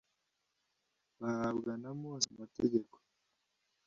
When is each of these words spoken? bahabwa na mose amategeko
bahabwa 1.19 1.71
na 1.81 1.91
mose 1.99 2.27
amategeko 2.33 2.95